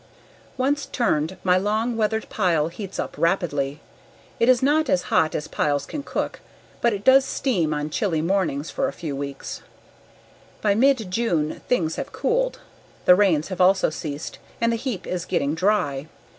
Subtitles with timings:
[0.57, 3.81] Once turned, my long weathered pile heats up rapidly.
[4.39, 6.39] It is not as hot as piles can cook,
[6.81, 9.61] but it does steam on chilly mornings for a few weeks.
[10.59, 12.57] By mid June things have cooled.
[13.05, 16.07] The rains have also ceased and the heap is getting dry.